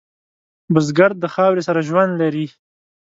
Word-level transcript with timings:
بزګر 0.73 1.11
د 1.19 1.25
خاورې 1.33 1.61
سره 1.67 1.79
ژوند 1.87 2.11
لري 2.21 2.45